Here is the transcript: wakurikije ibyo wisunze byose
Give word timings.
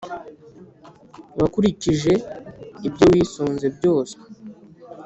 wakurikije 1.39 2.13
ibyo 2.87 3.05
wisunze 3.11 3.65
byose 3.77 4.15